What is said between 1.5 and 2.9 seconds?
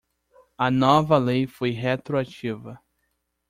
retroativa.